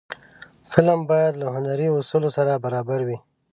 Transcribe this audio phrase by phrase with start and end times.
[0.71, 3.17] فلم باید له هنري اصولو سره برابر وي